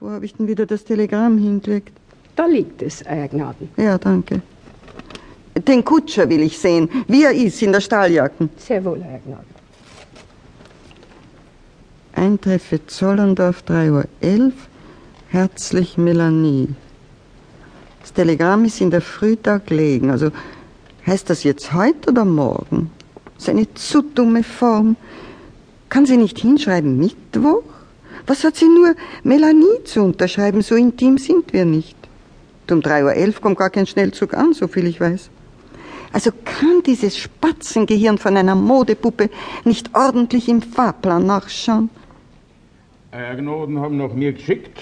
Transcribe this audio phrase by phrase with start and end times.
[0.00, 1.92] Wo habe ich denn wieder das Telegramm hingelegt?
[2.36, 3.68] Da liegt es, Euer Gnaden.
[3.76, 4.42] Ja, danke.
[5.66, 8.50] Den Kutscher will ich sehen, wie er ist in der Stahljacken.
[8.56, 9.60] Sehr wohl, Euer Gnaden.
[12.14, 14.52] Eintreffe Zollendorf 3.11 Uhr.
[15.28, 16.68] Herzlich Melanie.
[18.00, 20.10] Das Telegramm ist in der Frühtag gelegen.
[20.10, 20.30] Also
[21.06, 22.90] heißt das jetzt heute oder morgen?
[23.34, 24.96] Das ist eine zu dumme Form.
[25.88, 27.62] Kann sie nicht hinschreiben Mittwoch?
[28.26, 30.62] Was hat sie nur Melanie zu unterschreiben?
[30.62, 31.96] So intim sind wir nicht.
[32.70, 35.30] Um 3.11 Uhr kommt gar kein Schnellzug an, so viel ich weiß.
[36.12, 39.30] Also kann dieses Spatzengehirn von einer Modepuppe
[39.64, 41.90] nicht ordentlich im Fahrplan nachschauen?
[43.12, 44.80] Gnoden haben noch mir geschickt.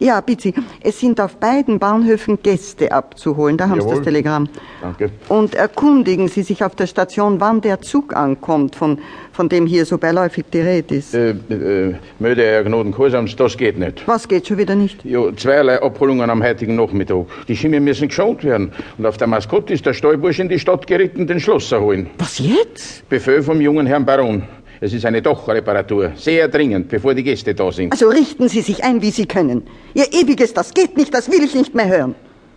[0.00, 0.52] Ja, bitte.
[0.80, 3.56] Es sind auf beiden Bahnhöfen Gäste abzuholen.
[3.56, 3.96] Da haben Sie Jawohl.
[3.96, 4.48] das Telegramm.
[4.80, 5.10] Danke.
[5.28, 8.98] Und erkundigen Sie sich auf der Station, wann der Zug ankommt, von,
[9.32, 11.14] von dem hier so beiläufig die Rede ist.
[11.14, 14.06] Äh, äh, möchte Herr Kursams, das geht nicht.
[14.06, 15.04] Was geht schon wieder nicht?
[15.04, 17.26] Jo, zweierlei Abholungen am heutigen Nachmittag.
[17.48, 18.72] Die Schimmel müssen geschont werden.
[18.98, 22.08] Und auf der Maskotte ist der Stallbursch in die Stadt geritten, den Schlosser holen.
[22.18, 23.08] Was jetzt?
[23.08, 24.44] Befehl vom jungen Herrn Baron.
[24.80, 26.12] Es ist eine Dachreparatur.
[26.16, 27.92] Sehr dringend, bevor die Gäste da sind.
[27.92, 29.62] Also richten Sie sich ein, wie Sie können.
[29.94, 32.14] Ihr ewiges, das geht nicht, das will ich nicht mehr hören.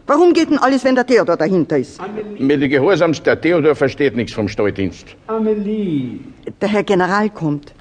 [0.07, 1.99] Warum geht denn alles, wenn der Theodor dahinter ist?
[2.37, 5.05] Mit den Gehorsams, der Theodor versteht nichts vom Stalldienst.
[5.27, 6.19] Amelie.
[6.59, 7.73] Der Herr General kommt.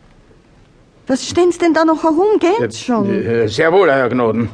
[1.06, 2.38] Was stehen Sie denn da noch herum?
[2.38, 3.10] Geht's schon?
[3.10, 4.48] Äh, sehr wohl, Herr Gnoden.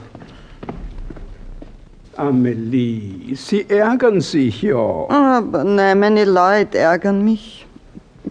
[2.16, 5.06] Amelie, Sie ärgern sich ja.
[5.08, 7.65] Aber nein, meine Leute ärgern mich.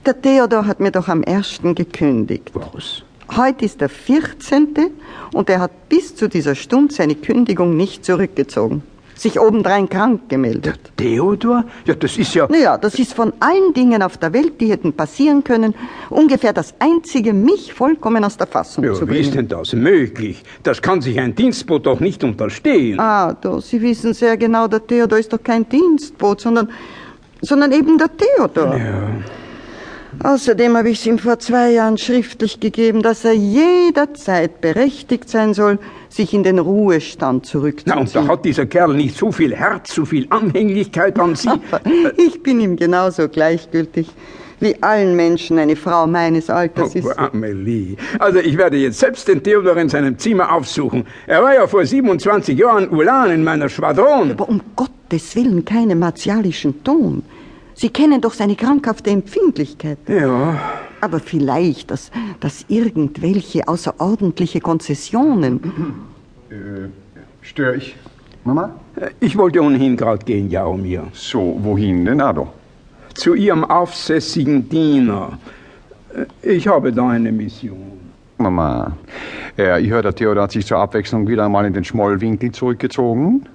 [0.05, 2.51] Der Theodor hat mir doch am ersten gekündigt.
[2.53, 3.01] Was?
[3.35, 4.67] Heute ist der 14.
[5.33, 8.83] und er hat bis zu dieser Stunde seine Kündigung nicht zurückgezogen.
[9.15, 10.79] Sich obendrein krank gemeldet.
[10.97, 11.63] Theodor?
[11.85, 12.47] Ja, das ist ja.
[12.49, 15.73] Naja, das ist von allen Dingen auf der Welt, die hätten passieren können,
[16.09, 19.47] ungefähr das einzige, mich vollkommen aus der Fassung Ja, zu wie ist bringen.
[19.47, 20.43] denn das möglich?
[20.63, 22.99] Das kann sich ein Dienstboot doch nicht unterstehen.
[22.99, 26.69] Ah, du, Sie wissen sehr genau, der Theodor ist doch kein Dienstboot, sondern,
[27.41, 28.75] sondern eben der Theodor.
[30.23, 35.53] Außerdem habe ich es ihm vor zwei Jahren schriftlich gegeben, dass er jederzeit berechtigt sein
[35.53, 35.77] soll,
[36.09, 37.99] sich in den Ruhestand Na, zurückzuziehen.
[37.99, 41.49] und da hat dieser Kerl nicht so viel Herz, so viel Anhänglichkeit an Sie.
[42.17, 44.07] ich bin ihm genauso gleichgültig,
[44.61, 47.05] wie allen Menschen eine Frau meines Alters ist.
[47.05, 47.97] Oh, Amelie.
[48.17, 51.05] Also ich werde jetzt selbst den Theodor in seinem Zimmer aufsuchen.
[51.27, 54.31] Er war ja vor 27 Jahren Ulan in meiner Schwadron.
[54.31, 57.23] Aber um Gottes Willen keinen martialischen Ton.
[57.75, 59.97] Sie kennen doch seine krankhafte Empfindlichkeit.
[60.07, 60.57] Ja,
[61.01, 62.09] Aber vielleicht, dass,
[62.39, 65.59] dass irgendwelche außerordentliche Konzessionen.
[67.41, 67.95] Störe ich?
[68.45, 68.71] Mama?
[69.19, 71.07] ich wollte ohnehin gerade gehen, Jaromir.
[71.13, 72.47] So, wohin denn, Ado?
[73.13, 75.37] Zu Ihrem aufsässigen Diener.
[76.43, 77.99] Äh, Ich habe da eine Mission.
[78.37, 78.95] Mama,
[79.57, 83.47] ja, ich höre, der Theodor hat sich zur Abwechslung wieder einmal in den Schmollwinkel zurückgezogen.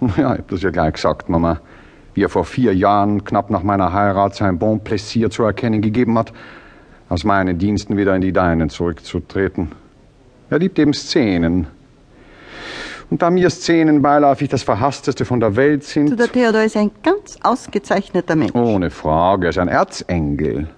[0.16, 1.60] Ja, ich hab das ja gleich gesagt, Mama.
[2.22, 6.32] Er vor vier Jahren, knapp nach meiner Heirat, sein Bon Plaisir zu erkennen gegeben hat,
[7.08, 9.72] aus meinen Diensten wieder in die deinen zurückzutreten.
[10.50, 11.66] Er liebt eben Szenen.
[13.10, 16.18] Und da mir Szenen beiläufig das Verhassteste von der Welt sind.
[16.18, 18.54] Der Theodor ist ein ganz ausgezeichneter Mensch.
[18.54, 20.68] Ohne Frage, er ist ein Erzengel.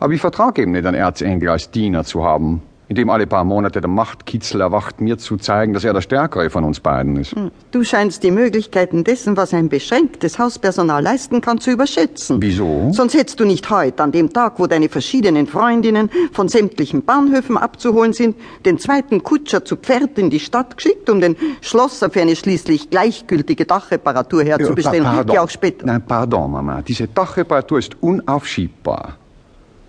[0.00, 3.44] Aber ich vertrage eben nicht, einen Erzengel als Diener zu haben, in dem alle paar
[3.44, 7.34] Monate der Machtkitzel erwacht, mir zu zeigen, dass er der Stärkere von uns beiden ist.
[7.70, 12.36] Du scheinst die Möglichkeiten dessen, was ein beschränktes Hauspersonal leisten kann, zu überschätzen.
[12.42, 12.90] Wieso?
[12.92, 17.56] Sonst hättest du nicht heute, an dem Tag, wo deine verschiedenen Freundinnen von sämtlichen Bahnhöfen
[17.56, 18.36] abzuholen sind,
[18.66, 22.90] den zweiten Kutscher zu Pferd in die Stadt geschickt, um den Schlosser für eine schließlich
[22.90, 25.86] gleichgültige Dachreparatur herzubestellen, Ja, pa- die auch später...
[25.86, 26.82] Nein, pardon, Mama.
[26.82, 29.16] Diese Dachreparatur ist unaufschiebbar.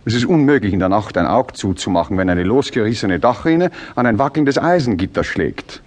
[0.05, 4.19] Es ist unmöglich, in der Nacht ein Auge zuzumachen, wenn eine losgerissene Dachrinne an ein
[4.19, 5.81] wackelndes Eisengitter schlägt.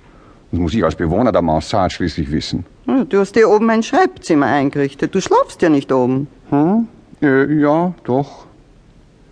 [0.50, 2.64] Das muss ich als Bewohner der Mansard schließlich wissen.
[2.86, 5.14] Du hast dir oben ein Schreibzimmer eingerichtet.
[5.14, 6.28] Du schlafst ja nicht oben.
[6.50, 6.88] Hm?
[7.20, 8.46] Äh, ja, doch.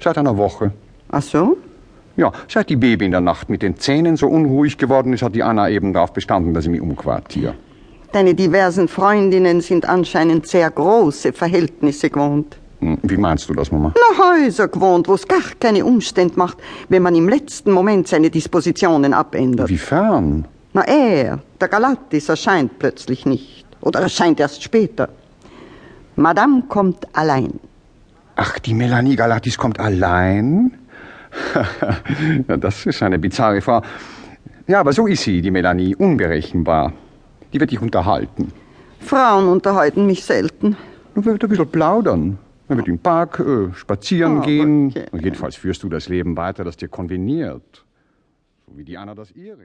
[0.01, 0.73] Seit einer Woche.
[1.11, 1.57] Ach so?
[2.17, 5.35] Ja, seit die Baby in der Nacht mit den Zähnen so unruhig geworden ist, hat
[5.35, 7.55] die Anna eben darauf bestanden, dass ich mich umquartiere.
[8.13, 12.59] Deine diversen Freundinnen sind anscheinend sehr große Verhältnisse gewohnt.
[13.03, 13.93] Wie meinst du das, Mama?
[13.95, 16.59] Na, Häuser gewohnt, wo es gar keine Umstände macht,
[16.89, 19.69] wenn man im letzten Moment seine Dispositionen abändert.
[19.69, 20.47] Wiefern?
[20.73, 23.65] Na, er, der Galatis, erscheint plötzlich nicht.
[23.81, 25.09] Oder erscheint erst später.
[26.17, 27.61] Madame kommt allein.
[28.37, 30.73] Ach, die Melanie Galatis kommt allein?
[32.47, 33.83] das ist eine bizarre Frau.
[34.67, 36.93] Ja, aber so ist sie, die Melanie, unberechenbar.
[37.53, 38.53] Die wird dich unterhalten.
[39.01, 40.77] Frauen unterhalten mich selten.
[41.15, 42.39] Man wird ein bisschen plaudern.
[42.69, 44.87] Man wird im Park äh, spazieren Ah, gehen.
[44.89, 45.07] okay.
[45.13, 47.85] Und jedenfalls führst du das Leben weiter, das dir konveniert.
[48.67, 49.59] So wie die Anna das ihre.